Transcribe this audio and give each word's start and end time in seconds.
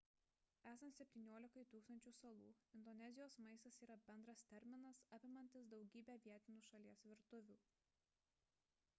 esant 0.69 0.95
17 1.01 1.89
000 1.89 2.13
salų 2.19 2.47
indonezijos 2.79 3.35
maistas 3.47 3.77
yra 3.87 3.97
bendras 4.07 4.41
terminas 4.53 5.01
apimantis 5.17 5.69
daugybę 5.73 6.15
vietinių 6.25 6.63
šalies 6.69 7.03
virtuvių 7.11 7.59